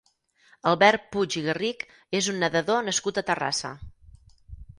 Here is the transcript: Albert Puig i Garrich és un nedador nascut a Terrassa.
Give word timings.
Albert 0.69 1.03
Puig 1.15 1.37
i 1.41 1.43
Garrich 1.47 1.85
és 2.21 2.31
un 2.33 2.41
nedador 2.45 2.81
nascut 2.89 3.21
a 3.23 3.27
Terrassa. 3.29 3.73